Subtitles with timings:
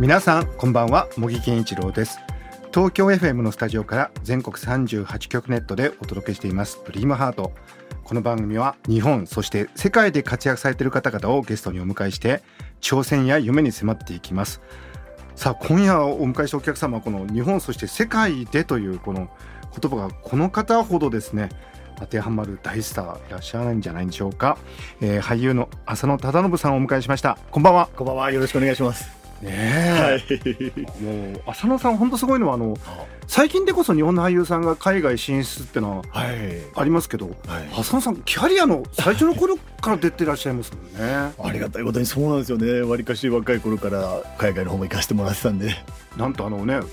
[0.00, 2.20] 皆さんこんばんは茂木健一郎です。
[2.72, 7.52] 東京 FM のスタジオから全国38局ネットでお届けしていますドリームハート。
[8.02, 12.40] この番組は日本そして世界で活躍されている方々をゲストにお迎えして
[12.80, 14.62] 挑戦や夢に迫っていきます。
[15.36, 19.28] さあ今夜お迎えしたお客様はこの日本そして世界でというこの
[19.78, 21.50] 言葉がこの方ほどですね
[21.98, 24.56] 当てはまる大スターいらっしゃらないんじゃないでしょうか、
[25.02, 27.36] えー俳優の浅野忠信さんをお迎えしました。
[27.50, 27.90] こんばんは。
[27.94, 28.30] こんばんは。
[28.30, 29.19] よろしくお願いします。
[29.40, 31.02] ねえ、はい。
[31.02, 32.76] もう浅野さん本当すごいのはあの
[33.26, 36.36] 最近でこそ日本の俳優さんが海外進出ってのははい。
[36.74, 37.36] ありますけど、はい
[37.78, 42.80] 浅野さんキャリアの最初の頃から出てらっしゃいますもんねありがたいことにそうなんですよね。
[42.82, 45.74] わりかし若い頃から海外の方も行かせてもらってたんで。
[46.20, 46.84] なんとあのねはい。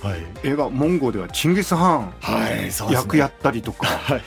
[0.43, 2.13] 映画「モンゴ」ではチンギス・ハン。
[2.91, 4.21] 役やったりとか、はい。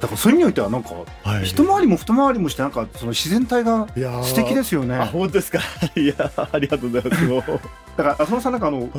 [0.00, 0.90] だからそういう意味においてはなんか
[1.24, 1.44] はい。
[1.46, 3.86] 一回りも二回りもしてなんかその自然体が
[4.22, 5.58] 素敵ですよねあ、本当ですか？
[5.96, 7.50] いやー、ありがとうございます。
[7.96, 8.90] だから浅野さんなんかあのはい。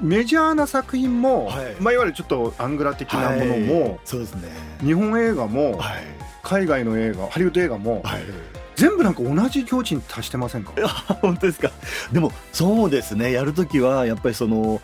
[0.00, 4.48] メジャーな作品も、はいまあ、いわゆるちょっとアングラ的なものはいも、そうですね。
[4.82, 6.02] 日本映画も、はい。
[6.42, 8.22] 海外の映画ハリウッド映画も、はい。
[8.76, 10.72] 全部なんか同じ境地に達してませんか？
[11.20, 11.72] 本当ですか？
[12.12, 13.32] でもそうですね。
[13.32, 14.80] やるときはやっぱりその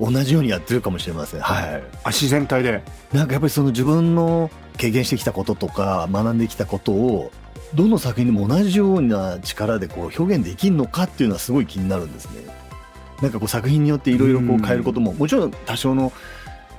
[0.00, 1.40] 同じようにやってるかもしれません。
[1.40, 1.82] はい。
[2.04, 2.82] あ自然体で？
[3.12, 7.32] なんかやっぱりその自分の経験してきたこととか学んできたことを
[7.74, 12.44] どの作品でも同じような力でこう表現できるのかっていうのはすごい気になるんですね。
[13.22, 16.12] なんかこう作品によっていろいろこう変えることももちろん多少の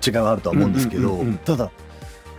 [0.05, 1.71] 違いはあるとは思うんですけどただ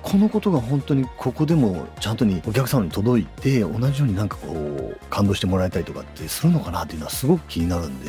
[0.06, 8.08] このことが本当にここでもちゃんとにお客様に届いて同じようになんかこう感動してもらえたりとかってするのかなっていうのはすごく気になるんで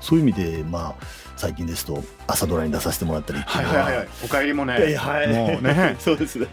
[0.00, 1.06] そういう意味でまあ
[1.36, 4.06] 最近ですと朝ドラに出させてもらったりっていうのは。
[4.24, 4.76] お帰りもね。
[4.76, 5.28] いやいやはい。
[5.28, 5.94] もうね。
[6.00, 6.48] そうですね。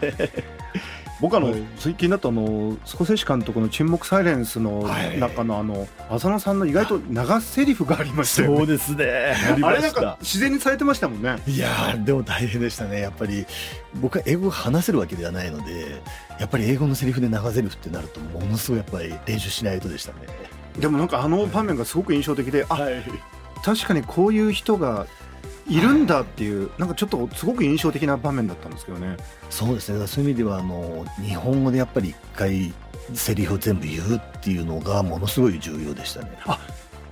[1.22, 9.34] 僕あの、はい最近だとあのスコセッシ監督の「沈黙サイレンス」のはい中のあの浅野さんの意外と長セリフがありましたよねそうですね。
[9.62, 10.18] あれなんか。
[10.20, 13.00] 自然にされてましたもんねいやーでも大変でしたね。
[13.00, 13.46] やっぱり
[13.94, 16.02] 僕は英語が話せるわけではないので、
[16.40, 20.18] やっぱり英語のセリフで長セリフってなるとものすごいやっぱり練習しないとでしたね。
[20.78, 22.94] でもなんかあの場面がすごく印象的であはい。
[23.64, 25.06] 確かにこういう人が
[25.66, 29.16] いるんだっていうなんかちょっとすごく印象的な場面だったんですけどね
[29.50, 30.06] そうですね。
[30.06, 32.72] そういう意味ではあの日本語でやっぱり一回
[33.14, 36.30] セリフを全部言うっていうのがものすごい重要でしたね。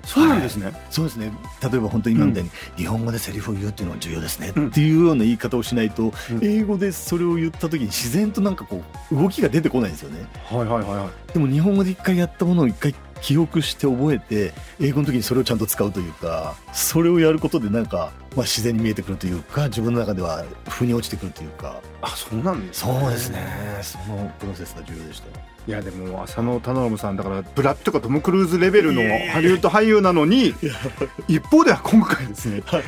[0.05, 1.31] そうなんですね、そうですね。
[1.62, 8.82] 例えば本当に今みたいに、日本語でセリフを言うっていうのが重要ですね、うんっていうような言い方をしないと、うん英語でそれを言った時に自然となんかこ
[9.12, 10.27] う動きが出てこないんですよね。
[10.47, 21.81] はいはいはいはいでも日本語で一回やったものを一回記憶して覚えて英語の時にそれをちゃんと使うというかそれをやることでなんか、まあ、自然に見えてくるというか自分の中では腑に落ちてくるというか。
[22.03, 25.41] あそうなんですそのプロセスが重要でした。
[25.66, 30.54] いやでも浅野忠信さんだからブラッドとかトム・クルーズレベルのハリウッド俳優なのに
[31.28, 32.82] 一方では今回ですねはい、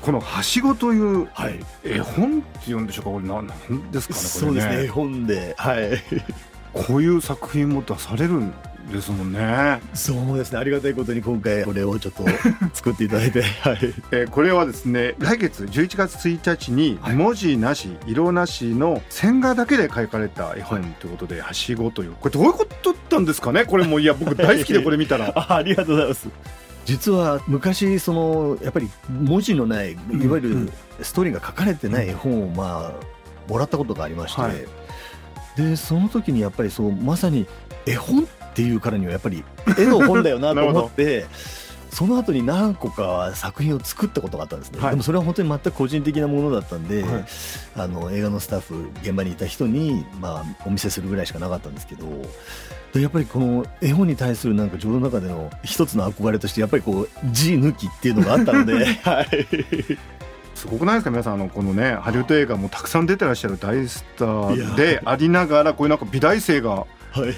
[0.00, 5.54] この「はしご」というはい、絵本っていうんでしょうかこれななんですかねこれそうですね絵本で。
[5.56, 6.02] はい。
[6.72, 8.52] こういう作品も出されるん
[8.90, 10.58] ですもんね、そうですね。
[10.58, 12.24] ありがたいことに今回これをちょっと
[12.74, 13.42] 作っていただいて。
[13.62, 13.78] はい。
[14.10, 17.14] えーこれはですね来月11月1日にはい。
[17.16, 23.64] 文字なし、色なしの線画だけで描かれた絵本ということで「はしご」というこれどういうことだったんですかね？
[23.64, 25.32] これもいや僕 大好きでこれ見たら。
[25.34, 26.28] あ ありがとうございます。
[26.84, 30.72] 実は昔そのやっぱり文字のないいわゆるん。
[31.00, 34.66] ストーリーが書かれてない絵本をまあもらったことがありまして、はい。
[35.56, 37.46] でその時にやっぱりそうまさに
[37.86, 39.42] 絵本っていうからにはやっぱり
[39.78, 41.24] 絵の本だよなと思って
[41.92, 44.90] その後に何個か作品を作ったことがあったんですね、はい。
[44.90, 47.24] でもそれは本当に全く個人的なものだったんで、はい。
[47.76, 52.06] あの映画のスタッフ現場にいた人に、まあ、お見せするぐらいしかなかったんですけど
[52.94, 59.46] でやっぱりこの絵本に対するなんか自分の中での一つの憧れとしてやっぱりこう字抜きっていうのがあったので、 はい、
[60.54, 67.34] すごくないですか皆さんあのこのねハリウッド映画もたくさん出てらっしゃる大スターでありながらこういうなんか美大生がはい、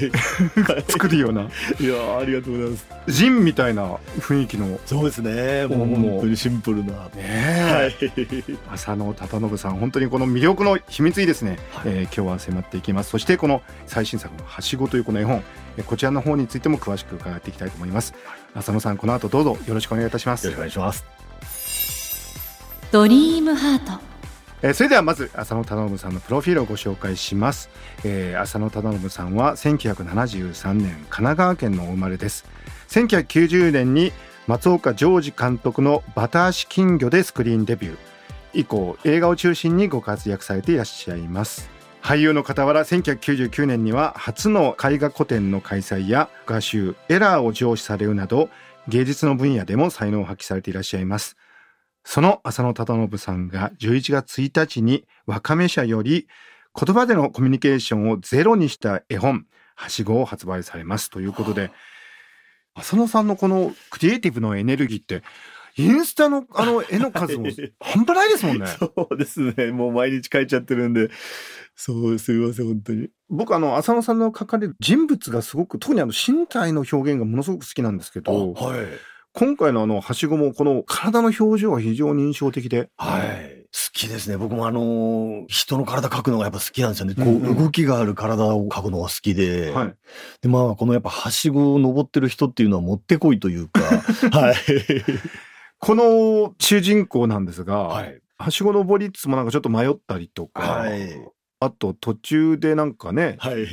[0.88, 1.42] 作るような。
[1.42, 2.86] いやーありがとうございます。
[3.08, 4.66] ジンみたいな雰囲気の。
[4.68, 5.66] ねそうですね。
[5.66, 6.92] もうもう本当にシンプルな。
[6.94, 7.92] はえ。
[8.00, 11.92] い浅野忠信さん本当にこの魅力の秘密にですね、はい。
[11.92, 13.10] えー今日は迫っていきます。
[13.10, 15.42] そしてこの最新作の「はしご」というこの絵本
[15.76, 18.14] えーこちらの方についても詳しく伺っていきたいと思います。
[18.54, 20.44] 浅野さんこの後どうぞよろしくお願いいたします。
[20.46, 21.04] よろしくお願いします。
[22.92, 24.13] ドリームハート
[24.64, 27.68] えーそれではまず浅野忠信さんのプロフィールをご紹介します、
[28.02, 32.46] えー浅野忠信さんは1973年神奈川県のお生まれです。
[32.88, 34.10] 1990年に
[34.46, 37.96] 松岡ジョージ監督のバタ足金魚でスクリーンデビュー。
[38.54, 41.68] 以降映画を中心にご活躍されていらっしゃいます。
[42.00, 48.48] 俳優の傍ら1999年には初の絵画個展の開催や画集エラーを上司されるなど
[48.88, 51.36] 芸術の分野でも才能を発揮されていらっしゃいます。
[52.04, 56.28] その浅野忠信さんが11月1日にわかめ社より
[56.78, 61.70] 言葉でのコミュニケーションをゼロにした絵本はしごを発売されますということで
[62.74, 65.22] 浅野さんのこのクリエイティブのエネルギーって
[65.76, 67.48] インスタのあの 絵の数も
[67.80, 68.66] 半端ないですもんね。
[68.78, 69.72] そうですね。
[69.72, 71.10] もう毎日書いちゃってるんで。
[71.74, 73.08] そう、すみません、本当に。
[73.28, 78.86] 僕あの浅野さんの描かれる人物がすごく特にあの身体の表現がものすごく好きなんですけどはい。
[79.36, 83.64] 今回のあのはしごもこの体の表情が非常に印象的ではい。
[83.74, 84.36] 好きですね。
[84.36, 87.16] 僕もあのー人の体描くのがやっぱ好きなんですよね。
[87.16, 89.72] こう動きがある体を描くのが好きで。
[89.72, 89.94] はい
[90.40, 93.80] で、まあ、このやっぱはしごを登ってる人っていうのはもってこいというか。
[94.30, 94.54] はい。
[95.80, 98.20] この主人公なんですが、はい。
[98.38, 101.10] はしご登りつつもなんかちょっと迷ったりとか、はい。
[101.64, 103.66] あと途中でなんかね、はい。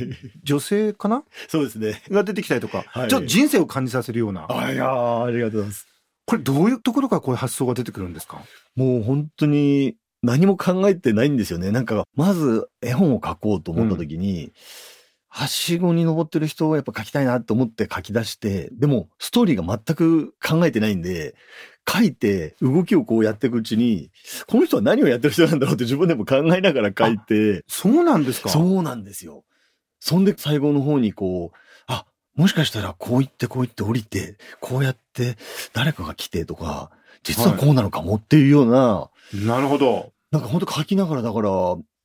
[0.43, 1.23] 女性かな？
[1.47, 2.01] そうですね。
[2.09, 5.87] が出てきたりとか、はいちょっと人生を感じさせるような、あいやーありがとうございます。
[6.25, 8.41] これどういうところからこういう発想が出てくるんですか？
[8.75, 11.71] もう本当に何も考えてないんですよね。
[11.71, 14.53] なんか、まず絵本を描こうと思った時に、
[15.27, 21.35] はしごに登ってる人をやっぱ描きたいなと思って書き出して、でもストーリーが全く考えてないんで、
[21.91, 24.11] 書いて動きをこうやっていくうちに、
[24.47, 28.49] この人は何をやってる人なんだろうって自分でも考えながら書いて、そうなんですか？
[28.49, 29.43] そうなんですよ。
[29.99, 31.57] そんで最後の方にこう、
[31.87, 32.05] あ、
[32.35, 35.37] もしかしたらこう言ってこう言って降りて、こうやって
[35.73, 36.91] 誰かが来てとか、
[37.23, 40.11] 実はこうなのかもっていうような、なるほど。
[40.31, 41.49] なんか本当書きながらだから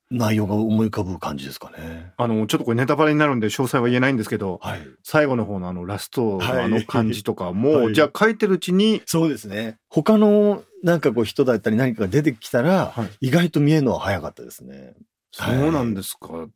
[0.09, 2.13] 内容が思い浮かぶ感じですかね。
[2.17, 4.87] あの、ちょっとこれネタバレになるんで詳細は言えないんですけど、はい。
[5.03, 9.77] 最後の方のあのラストのはいあの感じとかも、はいじゃあ書いてるうちに、そうですね。
[9.89, 14.93] 他のなんかこう人だったり何かが出てきたら、はい意外と見えるのは早かったですね。
[15.31, 16.47] そうなんですか。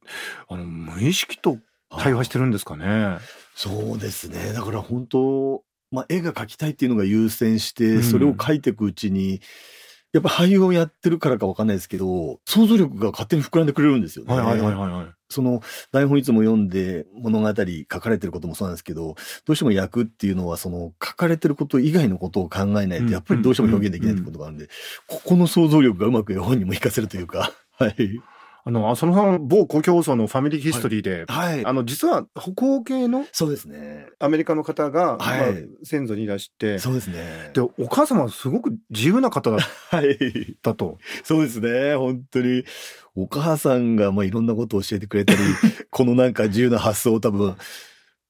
[0.48, 1.60] あの、無意識と
[1.90, 3.18] 対話してるんですかね。
[3.56, 4.54] そうですね。
[4.54, 9.42] だから本当、まあ、絵が描きたいっていうのが優先して、うんそれを描いていくうちに、
[10.14, 14.36] やっぱ俳優をやってるからかわかんないですけど、想像力が勝手に膨らんでくれるんですよね。
[14.36, 15.06] はいはいはいはいはい。
[15.30, 15.62] その
[15.94, 19.16] 台本いつも読んで物語書かれてることもそうなんですけど、
[19.46, 24.68] どうしても役っていうのはその書かれてること以外のことを考えないうんとやっぱりどうしても表現できないってことがあるんで、
[25.08, 27.96] ここの想像力がうまく絵本にも活かせるというか、はい。
[28.64, 34.08] あの、浅野さん、某公共放送のファミリーヒストリーで、はいあの、実は北欧系のそうですね。
[34.20, 35.52] アメリカの方が、はいまあ、
[35.84, 37.52] 先祖にいらして、そうですね。
[37.54, 39.60] で、お母様はすごく自由な方だっ
[39.90, 40.58] はい。
[40.62, 41.00] たと。
[41.24, 41.96] そうですね。
[41.96, 42.64] 本当に。
[43.16, 45.40] お母さんがまあいろんなことを教えてくれたり、
[45.90, 47.56] このなんか自由な発想を多分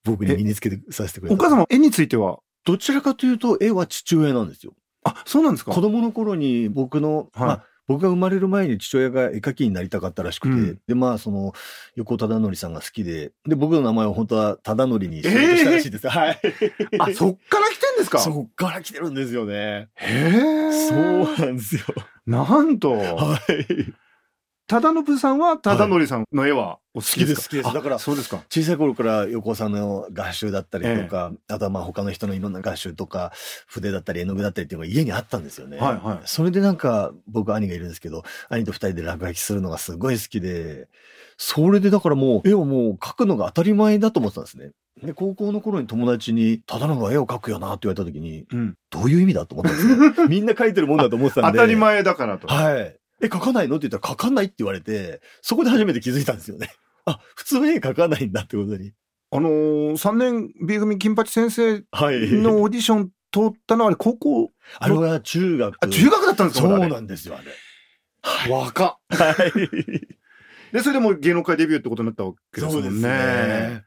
[0.04, 1.36] 僕に身につけてさせてくれた。
[1.36, 4.74] お母様、絵については、どちらかというと絵は父親なんですよ。
[5.04, 11.54] あ、そうなんですか子供の頃に僕の、はいまあ、僕が生まれる前に父親が絵描きになりたかったらしくて、うんで、まあ、その、
[11.96, 16.08] 横尾忠則さんが好きで、で、僕の名前は本当は忠則にしようとしたらしいです。
[16.10, 16.40] はい。
[17.00, 18.20] あ、そっから来てんですか？
[18.20, 19.90] そっから来てるんですよね。
[19.96, 20.72] へえ。
[20.88, 21.82] そうなんですよ。
[22.26, 23.94] なんと、はい。
[24.72, 28.42] 忠信さんは忠則さんの絵はお好きですか、好きです好きですあだからそうですか。
[28.50, 33.34] 小さい頃から横尾さんの画集だったりとか、あとはまあ他の人のいろんな画集とか、
[33.68, 35.78] 筆だったり絵の具だったりっていうのが家にあったんですよね。
[35.78, 40.88] はいはいそれでなんか、僕兄がいるんですけど、兄と二人で落書きするのがすごい好きで、
[41.36, 44.72] それでだからもう絵をもう描くのが当たり前だと思ってたんですね。
[45.04, 48.76] で、高校の頃に友達に、ただのが絵を描くよなって言われた時に、うん。
[48.90, 50.28] どういう意味だと思ったんですね。
[50.30, 51.58] みんな描いてるもんだと思ってたんで。
[51.58, 52.48] 当たり前だからと。
[52.48, 53.01] はい。
[53.22, 53.76] え、描かないの？
[53.78, 56.72] って言ったら描かないって言われて、そこで初めて気づいたんですよね。
[57.06, 58.94] あ、普通絵描かないんだってことに。
[59.34, 62.32] あのー、3年 B 組金八先生はい。
[62.34, 65.76] のオーディション通ったのはあれ高校、あれは中学。
[65.80, 66.68] あ、中学だったんですか？
[66.68, 68.52] そうなんですよ、あれ。
[68.52, 69.18] 若っ。
[69.18, 69.52] はい。
[70.74, 73.10] で、それでもう芸能界デビューってことになったわけですもんね。
[73.10, 73.84] はい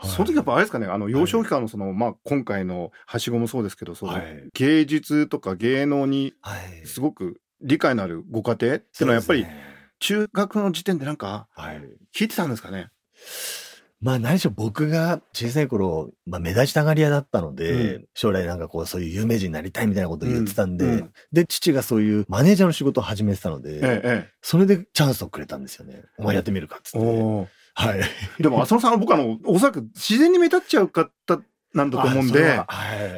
[0.00, 6.86] その時やっぱあれですかね、あの、幼少期からのその、まあ、今回のはしごもそうですけど、その、はい芸術とか芸能にはい。
[6.86, 8.76] すごく理解のあるご家庭？
[8.76, 9.46] っていうのはやっぱり
[9.98, 11.82] 中学の時点でなんかはい。
[12.16, 12.88] 聞いてたんですかね？
[14.00, 26.04] まあ何しろ僕が小さい頃、まあ目立ちたがり屋だったので、う将来なんかこうそういう有名人になりたいみたいなことを言ってたんで、うんうんで、父がそういうマネージャーの仕事を始めてたので、ええ、それでチャンスをくれたんですよね。
[26.16, 27.48] お前やってみるかっつって。
[27.74, 28.00] はい。
[28.40, 31.10] でも浅野さんは僕あの、おそらく自然に目立っちゃう方
[31.74, 32.66] なんだと思うんで、は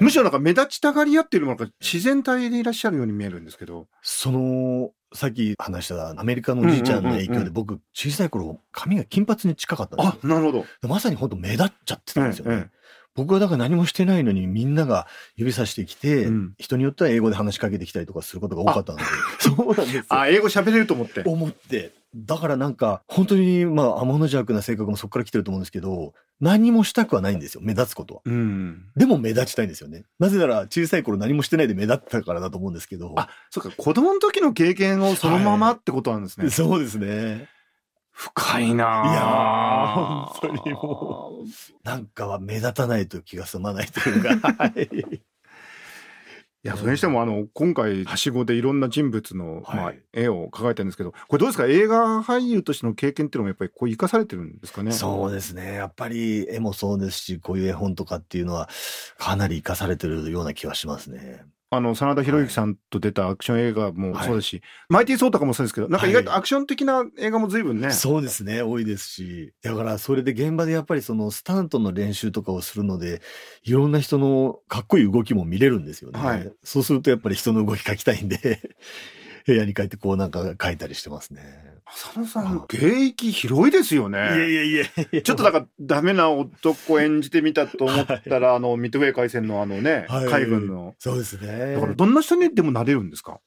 [0.00, 3.86] い、むしろなんか目立ちたがり屋っていうのもなんか自然体でいらっしゃるように見えるんですけど。
[4.02, 10.88] その、さっき話したアメリカのおじいちゃんの影響で僕小さい頃髪が金髪に近かったんですよあ、なるほど。
[10.88, 12.54] まさに本当目立っちゃってたんですよね。
[12.54, 12.80] ええ
[13.16, 19.04] 僕はだから何もしてないのにみんなが指さしてきて、うん人によっては英語で話しかけてきたりとかすることが多かったので。
[19.40, 20.04] そうなんですよ。
[20.08, 21.22] あ、英語喋れると思って。
[21.24, 21.92] 思って。
[22.14, 27.60] だからなんか、本当にまあ、天の弱な性格もそこから来てると思うんですけど、何もしたくはないんですよ。
[27.62, 28.22] 目立つことは。
[28.24, 28.86] うん。
[28.96, 30.04] でも目立ちたいんですよね。
[30.18, 33.14] なぜなら小さい頃何もしてないで目立ったからだと思うんですけど。
[33.16, 36.48] あ、そうか、子供の時の経験をそのままってことなんですね。
[36.50, 37.48] そうですね。
[38.12, 41.44] 深いなぁいやー本当にも
[41.84, 44.36] なんかは目立たないと気が済まないというか。
[44.58, 45.22] はい
[46.62, 51.66] いや、それにしても、あの、今回、はしごでいろんな人物の、はいまあ、絵を描かれてるんですけど、これどうですか？
[51.66, 54.92] 映画俳優としての経験っていうのもやっぱりこう生かされてるんですかね？
[54.92, 55.72] そうですね。
[55.72, 58.68] やっぱり絵もそうですし、こういう絵本とかっていうのは
[59.16, 61.46] かなり活かされてるような気はしますね。
[61.72, 67.92] あの、真田広之さんと出たアクション映画もそうですし、マイティー・ソーとかもそうですけど、なんか意外とアクション的な映画も随分ね。
[67.92, 68.60] そうですね。
[68.62, 69.52] 多いですし。
[69.62, 73.22] だからそれで現場でやっぱりそのスタントの練習とかをするので、
[73.62, 76.18] いろんな人のかっこいい動きも見れるんですよね。
[76.18, 78.60] はいそうするとやっぱり人の動き描きたいんで、
[79.46, 81.69] 部屋に帰ってこうなんか描いたりしてますね。
[81.92, 84.18] 浅野さん、芸域広いですよね。
[84.18, 90.94] いやいやいやちょっとだからダメな男演じてみたと思ったら、あの、ミッドウェー海戦のあのね、はい海軍の。
[90.98, 91.74] そうですね。
[91.74, 93.40] だからどんな人にでもなれるんですか？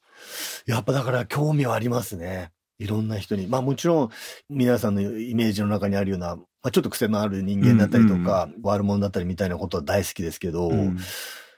[0.66, 2.50] やっぱだから興味はありますね。
[2.78, 3.46] いろんな人に。
[3.46, 4.10] まあもちろん
[4.50, 10.98] 皆さんのイメージの中にあるような、まあ、ちょっと癖のある人間だったりとか、悪者だったりみたいなことは大好きですけど、うん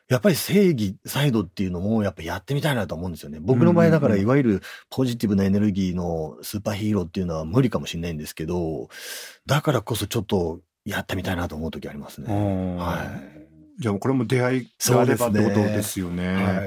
[0.08, 3.38] やっぱり正義サイドっていうのもやっぱやってみたいなと思うんですよね。
[3.40, 8.88] 僕の場合だからいわゆるポジティブなエネルギーのスーパーヒーローっていうのは無理かもしれないんですけど、
[9.46, 12.32] だからこそちょっとやってみたいなと思う時ありますね。
[12.32, 12.84] は。
[12.84, 13.46] はい
[13.78, 16.34] じゃあこれも出会いがあればってことですよね。
[16.34, 16.66] はい。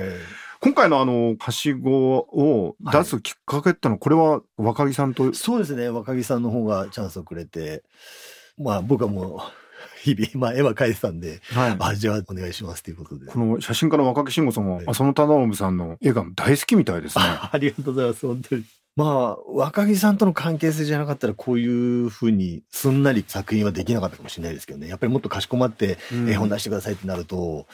[0.62, 5.89] 今回のあの、はしごを出すきっかけってのは、これは若木さんと、そうですね。
[5.89, 7.84] 若木さんの方がチャンスをくれて、
[8.58, 9.39] まあ僕はもう
[10.03, 13.27] 日々、まあ絵は描いてたんで、はいあ、じゃあお願いしますということで。
[13.27, 17.24] この写真家の若木慎吾さんははい、浅野忠信さんの絵が大好きみたいですね。
[17.25, 18.63] あ ありがとうございます、本当に。
[18.96, 24.88] まあ、若木さんとの関係性じゃなかったら、こういうふうにすんなり作品はできなかったかもしれないですけどね。
[24.88, 27.65] やっぱりもっとかしこまってうん絵本出してくださいってなると、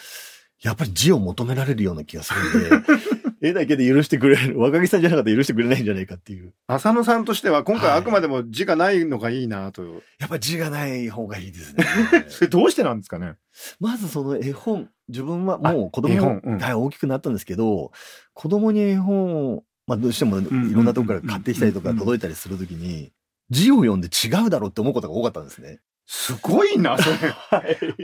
[0.62, 2.86] やっぱり字を求められるような気がするんで、
[3.42, 6.54] 絵だけで許してくれる、 若木さんじゃなかったら許してくれないんじゃないかっていう。
[6.68, 9.84] 浅野さんとしては、今回はいあくまでも字がないのがいいなと。
[10.20, 11.86] やっぱり字がない方がいいですね。
[12.30, 13.36] それどうしてなんですかね？
[13.80, 17.92] まずその絵本、自分はもう子供絵本う大きくなったんですけど、
[18.34, 23.12] 子供に絵本を、まあどうしてもいろんなとこから買ってきたりとか届いたりするときに、
[23.50, 25.80] 字を読んで違うだろうって思うことが多かったんですね。
[26.08, 27.16] すごいな、それ。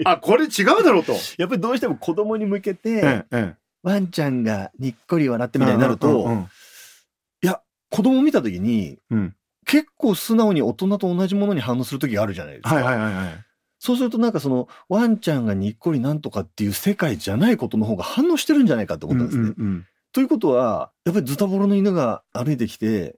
[0.05, 1.13] あ、これ違うだろうと。
[1.37, 5.59] やっぱりどうしても子供に向けて、ええ、えワンちゃんがにっこり笑ってえ。
[5.59, 6.47] みたいになると、うんうん
[7.43, 12.75] いや、子供見たときに、うん結構素直に大人と同じものに反応するときがあるじゃないですか。
[12.75, 13.45] はいはいはいはい。
[13.77, 19.43] そうするとなんかその、ワンちゃんがにっこりなんとかっていう世界じゃないことの方が反応してるんじゃないかって思ったんですね。
[19.43, 23.15] うんうんうんということは、やっぱりズタボロの犬が歩いてきて、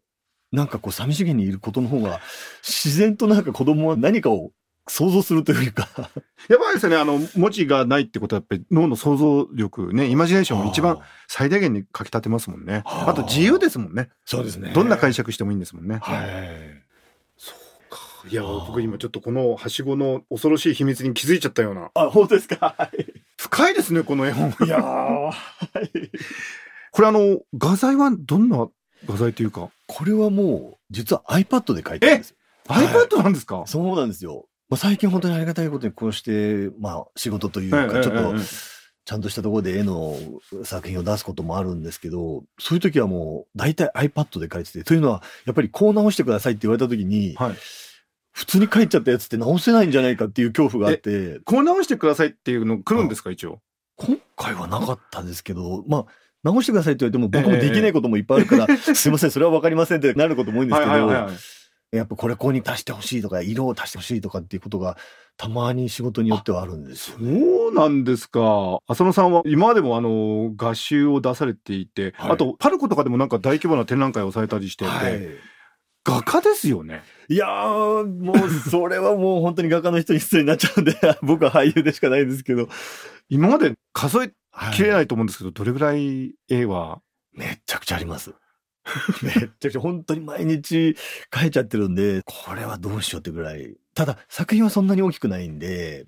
[0.51, 2.21] なんかこう寂しげにいることの方が、
[2.61, 4.51] 自然となんか子供は何かを
[4.87, 12.81] 想像するというか、 やっぱりですね、あの、文字がないってことは、やっぱり脳の想像力、ね、イマジネーションを一番最大限に書き立てますもんね。
[12.85, 14.09] はああと自由ですもんね。
[14.25, 15.99] そうですねどんな解釈してもいいんですもんね。
[16.01, 16.83] はい。
[18.29, 21.91] いや、はあ僕今ちょっとこのはしごの恐ろしい秘密に気づいちゃったような。
[21.93, 22.75] あ、本当ですか？
[23.37, 24.49] 深いですね、この絵本。
[24.65, 25.33] いやー、は
[25.93, 26.11] い
[26.91, 28.67] これあの、画材はどんな
[29.07, 32.35] 画材というか、これはもう、実は iPad で書いてるんですよ。
[32.67, 33.63] はい iPad なんですか？
[33.65, 34.45] そうなんですよ。
[34.73, 38.33] まあ、最近本当にありがたいことにこうして、まあ仕事というか、ちょっと
[39.05, 40.17] ちゃんとしたところで絵の
[40.63, 47.55] 作品を出すこともあるんですけど、そういう時はもう大体 iPad で描いてて、というのはやっぱりこう直してくださいって言われた時に、はい。
[48.31, 53.59] 普通に描いちゃったやつって直せないんじゃないかっていう恐怖があって、こう直してくださいっていうの来るんですか、一応？
[53.97, 56.05] 今回はなかったんですけど、まあ、
[56.41, 60.91] 直してくださいって言われても僕もできないこともいっぱいあるから、 すいません、それはわかりませんってなることも多いんですけど、
[61.31, 61.62] い。
[61.93, 64.97] やっぱこれここに足してほしいとか、色を足してほしいとかっていうことが
[65.37, 67.17] たまに仕事によってはあるんですよ。
[67.19, 68.79] そうなんですか。
[68.87, 75.21] 浅野さんは今までもあの、画集を出されていて、はいあと、パルコとかでもなんか大規模な展覧会をされたりしてて、はい。
[76.05, 77.01] 画家ですよね。
[77.29, 82.67] いやー、もう、それはもう本当に画家の人に失礼になっちゃうんで、 僕は俳優でしかないんですけど。
[83.29, 84.33] 今まで数え
[84.73, 84.91] きれい。
[84.91, 86.99] ないと思うんですけど、どれぐらい絵は？
[87.31, 88.33] めっちゃくちゃあります。
[89.23, 90.95] めっちゃくちゃ、本当に毎日
[91.31, 93.75] 描いちゃってるんで、これはどうしようってぐらい。
[93.95, 96.05] ただ、作品はそんなに大きくないんで、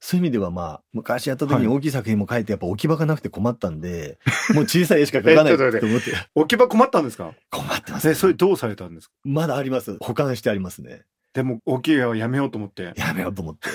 [0.00, 4.18] そういう意味ではまあ、昔やった時に大きい作品も書いてやっぱ置き場がなくて困ったんで、
[4.52, 6.12] もう小さい絵しか描かない と思って。
[6.34, 7.34] 置き場困ったんですか？
[7.50, 9.14] 困ってます、え、それどうされたんですか？
[9.24, 9.96] まだあります。
[10.00, 11.02] 保管してありますね。
[11.34, 12.92] でも、大きい絵はやめようと思って。
[12.96, 13.68] やめようと思って。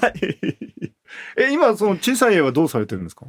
[0.00, 0.92] は い
[1.36, 3.26] え、今、その小さい絵はどうされてるんですか？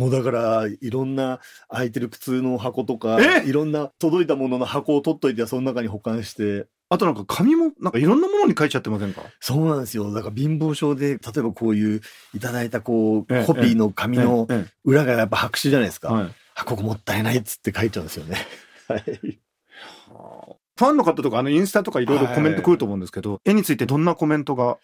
[0.00, 3.46] もうだから、いろんな空いてる靴の箱とか、え？
[3.46, 9.20] いろんな届いたものの箱を取っといて、その中に保管して、あとなんか紙も、なんかいろんなものに書いちゃってませんか？
[9.40, 10.10] そうなんですよ。
[10.10, 12.00] だから貧乏症で、例えばこういう
[12.34, 16.14] いただいたこう、ええコピーの紙のええ裏がやっぱ白紙じゃないですか。
[16.14, 16.34] はい。
[16.54, 18.38] あ、ここもったいないっつって書いちゃうんですよね。
[18.88, 19.02] はい。
[19.02, 24.78] ファンの方とか、あの、インスタとかいろいろコメント来ると思うんですけど、絵についてどんなコメントが？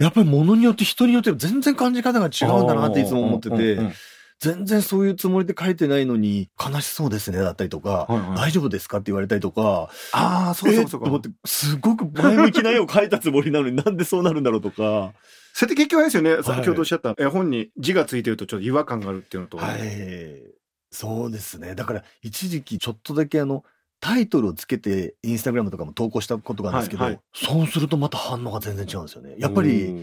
[0.00, 3.92] やっぱり物によって人によって全然感じ方が違うんだなっていつも思ってて、うんうんうん
[4.40, 15.12] 全然そういうつもりで書いてないのに、悲しそうですね、だったりとか、はいはい大丈夫ですかって言われたりとか、ああ、そうそうそうと思って、すごく前向きな絵を描いたつもりなのになんでそうなるんだろうとか、
[15.52, 19.58] それって結局あれですよね、い先ほどおっしゃった絵本に字がついてるとちょっと違和感があるっていうのと。
[19.58, 20.60] はい。
[20.90, 21.74] そうですね。
[21.74, 23.64] だから、一時期ちょっとだけあの、
[24.00, 29.34] タイトルをつけてインスタグラムとかも投稿したことがあるんですけど、はいはいそうするとまた反応が全然違うんですよね。
[29.38, 29.94] やっぱり、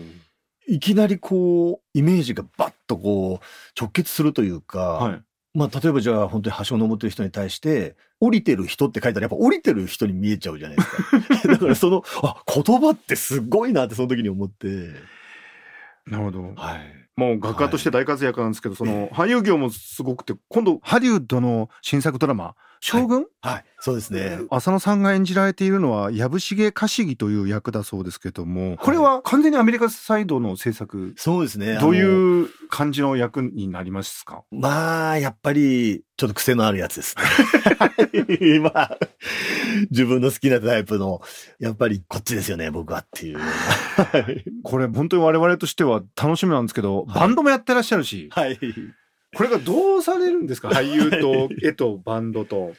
[0.68, 3.46] いきなりこう、イメージがバッとこう、
[3.80, 5.22] 直結するというか、はい。
[5.54, 11.48] まあ、例えばじゃあ本当に橋を登ってる人に対して、降りてる人って書いたらやっぱ降りてる人に見えちゃうじゃないですか。
[11.54, 14.92] だからその、あ、言葉ってすごいなってその時に思って。
[16.06, 16.54] なるほど。
[16.56, 17.08] はい。
[17.16, 23.66] もう画家として大活躍なんですけど、その俳優業もすごくて、今度ハリウッドの新作ドラマ、将軍、はい。
[23.80, 24.40] そうですね。
[24.50, 29.22] 浅野さんが演じられているのは、藪重かしぎという役だそうですけども、これは？
[29.22, 31.78] 完全にアメリカサイドの制作、そうですね。
[31.80, 34.44] どういう感じの役になりますか？
[34.52, 38.60] まあ、やっぱり、ちょっと癖のあるやつですね。
[38.60, 38.98] まあ、
[39.92, 41.22] 自分の好きなタイプの、
[41.60, 43.38] やっぱりこっちですよね、僕はっていう。
[43.38, 48.60] は いこれ本当に我々としては楽しみなんですけど、はいバンドもやってらっしゃるし、はい。
[49.38, 50.70] これがどうされるんですか？
[50.70, 52.74] 俳優と絵とバンドと。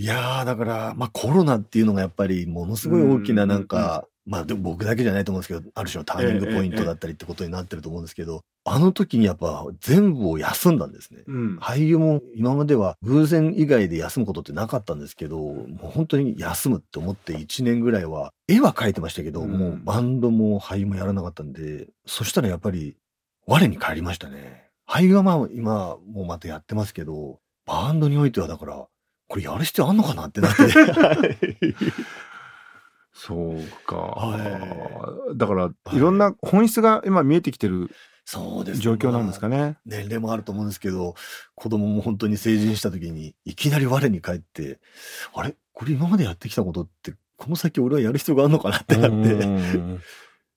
[0.00, 11.24] いやー、だから、まあコロナっていうのがやっぱりものすごい大きななんか、まあでも僕だけじゃないと思うんですけど、ある種のターニングポイントだったりってことになってると思うんですけど、あの時にやっぱ全部を休んだんですね。
[11.26, 22.96] うん俳優も今までは偶然以外で休むことってなかったんですけど、もう本当に休むって思って1年ぐらいは、絵は描いてましたけど、うんもうバンドも俳優もやらなかったんで、そしたらやっぱり
[23.46, 24.67] 我に返りましたね。
[24.88, 28.86] 俳優はまあ今もうまたやってますけど、バンドにおいてはだから、
[29.28, 30.62] これやる必要あんのかなってなって。
[33.12, 33.96] そうか。
[33.96, 37.90] はだから、いいろんな本質が今見えてきてる
[38.24, 39.76] そうですね状況なんですかね。
[39.84, 41.14] 年齢もあると思うんですけど、
[41.54, 44.80] 子供も本当に成人した時に、いきなり我に返って、
[45.34, 45.56] あれ？
[45.72, 50.00] これ今までやってきたことって、この先俺はやる必要があるのかなってなって、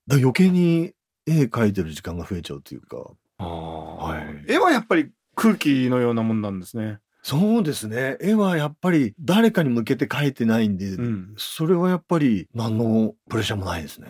[0.10, 0.94] 余計に
[1.26, 3.12] 絵描いてる時間が増えちゃうというか。
[3.46, 7.00] はい絵はやっぱり空気のようなもんなんですね。
[7.24, 8.18] そうですね。
[8.20, 14.08] 絵はやっぱり誰かに向けて描いてないんで、うんそれはやっぱり何のプレッシャーもないですね。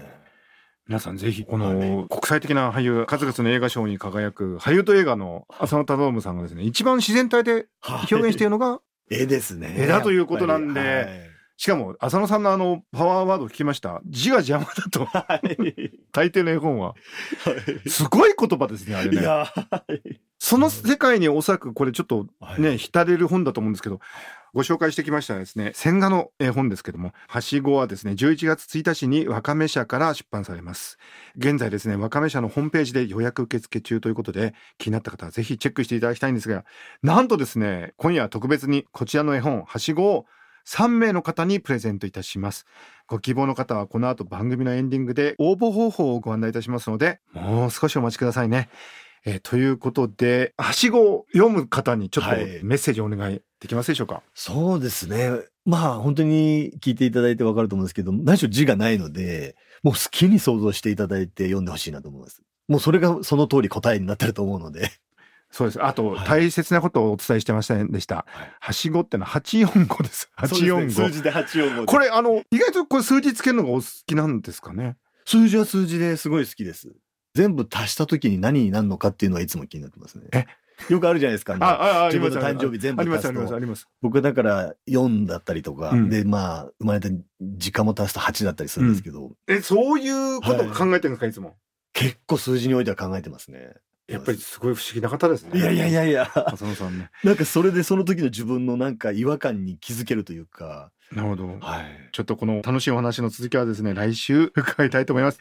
[0.87, 9.75] 皆さんぜひこはの国際的な俳優数々の映画賞に輝くハリウッド映画の浅野忠信さんがですね一番自然体で表現しているのが 絵ですね。
[9.77, 11.30] 絵だということなんで
[11.61, 14.01] しかも浅野さんのあのパワーワード聞きました。
[14.07, 15.05] 字が邪魔だと。
[15.05, 15.91] はい。
[16.11, 16.87] 大抵の絵本は。
[16.87, 16.95] は
[17.85, 17.87] い。
[17.87, 19.21] すごい言葉ですねあれね。
[19.21, 20.19] いや、はい。
[20.39, 22.61] その世界におそらくこれちょっとはい。
[22.61, 23.99] ね浸れる本だと思うんですけど
[24.55, 30.97] ご紹介してきましたですね千賀の絵本ですけどもはしごはですね11月1日にわかめ社から出版されます。
[31.37, 36.65] 現在ですねわかめ社のホームページで予約受付中ということで気になった方はぜひチェックしていただきたいんですが
[37.03, 40.25] なんとですね今夜は特別にこちらの絵本はしごを
[40.67, 42.65] 3名の方にプレゼントいたします
[43.07, 48.69] ご希望の方はこの後番組のエンディングで応募方法をご案内いたしますのでもう少しお待ちくださいね
[49.23, 54.23] えーということで、はしごを読む方にちょっとはいメッセージをお願いできますでしょうか？
[54.33, 55.29] そうですね。
[55.63, 62.41] まあ本当に聞いていただいてわかると思うんですけど、何しろ字がないので、もう好きに想像していただいて読んでほしいなと思います。
[62.67, 64.89] もうそれがその通り答えになってると思うので。
[65.51, 65.83] そうです。
[65.83, 68.25] あと、はい大切なことをお伝えしてませんでした。
[68.59, 70.31] はしごってのは845です。
[70.37, 70.91] 845。
[70.91, 74.97] 数字で845これ、あの、意外とこれ数字つけるのがお好きなんですかね？
[75.25, 76.93] 数字は数字ですごい好きです。
[77.35, 80.27] 全部足した時に何になるのかっていうのはいつも気になってますね。
[80.33, 80.45] え？
[80.89, 81.57] よくあるじゃないですか。
[81.59, 83.59] あ、あ、あ自分の誕生日全部あります、あります、足すとあ。
[83.59, 83.87] ります。
[84.01, 87.09] 僕だから4だったりとか、うんで、まあ、生まれた
[87.41, 91.55] 時間も足すと8だったりするんですけど、え、そういうことを考えてるんですか、いつも？
[91.93, 93.75] 結構数字においては考えてますね。
[94.07, 95.59] やっぱりすごい不思議な方ですね。
[95.59, 96.31] いやいやいやいや。
[96.47, 97.09] 浅野さんね。
[97.23, 101.47] なんかそれでその時の自分のなんか違和感に気づけるというか、なるほど。
[101.59, 102.09] はい。
[102.11, 105.39] ちょっとこの楽しいお話の続きはですね、来週 伺いたいと思います。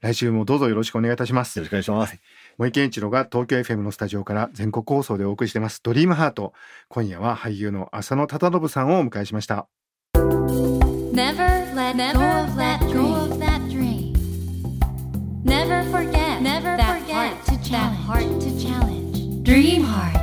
[0.00, 1.56] 来週もどうぞよろしくお願いいたします。
[1.58, 2.18] よろしくお願いします。
[2.58, 6.52] 森健一郎が東京 FM のスタジオから全国放送でお送りしていますドリームハート
[6.88, 9.66] 今夜は俳優の浅野忠信さんをお迎えしました
[10.14, 13.51] Never let go of that dream.
[17.78, 19.42] Heart to challenge.
[19.42, 20.20] Dream Heart.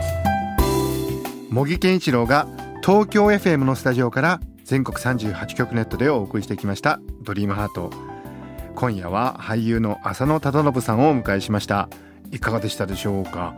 [1.50, 2.48] 茂木健一郎が
[2.84, 7.00] 東京 FM のスタジオから全国38局ネットでお送りしてきました。
[7.24, 7.92] ドリームハート。
[8.76, 11.90] 今夜は俳優の浅野忠信さんをお迎えしました。
[12.32, 13.56] いかがでしたでしょうか、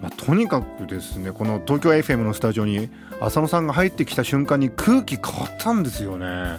[0.00, 2.88] まあ、とにかくですねこの東京 FM のスタジオに
[3.20, 6.58] 浅野さんが入ってきた瞬間に空気変わったんですよね。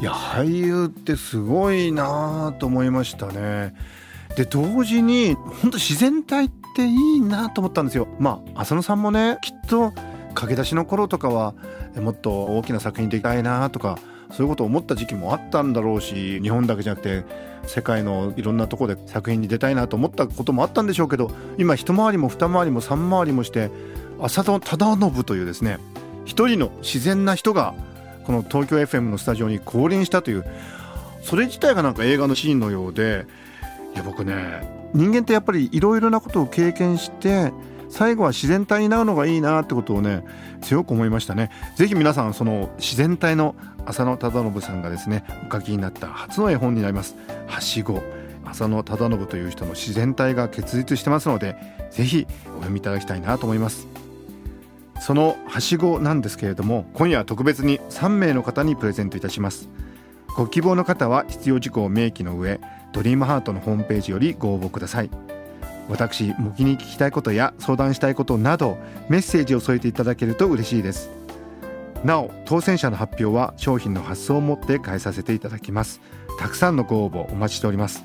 [0.00, 3.74] いや俳優ってすごいなと思いましたね
[4.36, 8.08] で同時に本当自然体っていいなと思ったんですよ。
[8.18, 9.92] まあ浅野さんもねきっと
[10.34, 11.54] 駆け出しの頃とかは
[11.96, 13.98] もっと大きな作品でいたいなとか
[14.32, 17.24] そういうことを思った時期もあったんだろうし日本だけじゃなくて
[17.66, 23.70] 世界のいろんなところで作品に出たいなと思ったこともあったんでしょうけど今一回りも二回りも三回りもして
[24.20, 25.78] 浅田忠信というですね
[26.24, 27.74] 一人の自然な人が
[28.24, 30.44] この東京 FM のスタジオに降臨したという
[31.22, 33.26] それ自体がなんか映画のシーンのようで
[33.94, 34.34] いや僕ね。
[34.92, 37.52] 人間ってやっぱりいろいろなことを経験して
[37.88, 40.24] 最後は自然体になるのがいいなってことをね
[40.62, 41.50] 強く思いましたね。
[41.76, 43.54] ぜひ皆さんその自然体の
[43.86, 47.16] 浅野忠信さんがですねお書きになった初の絵本になります。
[47.46, 48.02] はしご。
[48.44, 51.56] 浅野忠信という人の自然体が結実してますので
[51.90, 53.88] ぜひお読みいただきたいなと思います。
[55.00, 59.68] そのはしごなんですけれども今夜は特別に3名の方にプレゼントいたします。
[60.36, 62.60] ご希望の方は必要事項を明記の上
[62.94, 65.10] ドリームハートのホームページよりご応募ください。
[65.90, 68.78] 私模擬に聞きたいことや相談したいことなど
[69.10, 71.10] メッセージを添えていただけると嬉しいです。
[72.04, 76.00] なお当選者の発表は商品の発送をもって返させていただきます。
[76.38, 78.04] たくさんのご応募お待ちしております。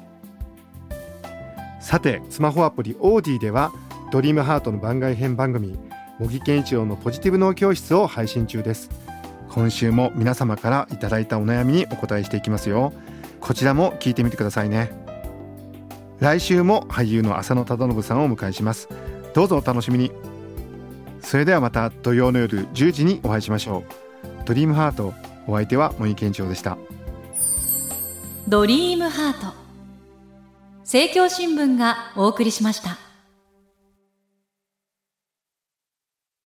[1.79, 3.71] さてスマホアプリオーディでは
[4.11, 5.77] ドリームハートの番外編番組
[6.19, 8.89] 茂木健一郎のポジティブ脳教室を配信中です。
[9.49, 12.91] 今週も皆様からいただいたお悩みにお答えしていきますよ。
[13.39, 14.91] こちらも聞いてみてくださいね。
[16.19, 18.89] 来週も俳優の浅野忠信さんをお迎えします。
[19.33, 20.11] どうぞお楽しみに。
[21.21, 23.83] それではまた土曜の夜10時にお会いしましょ
[24.43, 24.45] う。
[24.45, 25.13] ドリームハート
[25.47, 26.77] お相手は森健一郎でした。
[28.47, 29.53] ドリームハート。
[30.81, 33.08] 政教新聞がお送りしました。